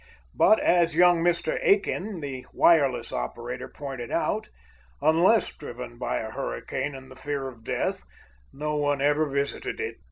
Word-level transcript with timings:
But, 0.33 0.59
as 0.59 0.95
young 0.95 1.23
Mr. 1.23 1.59
Aiken, 1.61 2.21
the 2.21 2.47
wireless 2.53 3.13
operator, 3.13 3.67
pointed 3.67 4.09
out, 4.09 4.49
unless 4.99 5.53
driven 5.55 5.99
by 5.99 6.17
a 6.17 6.31
hurricane 6.31 6.95
and 6.95 7.11
the 7.11 7.15
fear 7.15 7.47
of 7.47 7.63
death, 7.63 8.01
no 8.51 8.77
one 8.77 8.99
ever 8.99 9.27
visited 9.27 9.79
it. 9.79 9.97